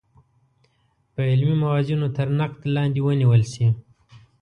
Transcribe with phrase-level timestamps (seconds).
[1.13, 3.67] په علمي موازینو تر نقد لاندې ونیول شي.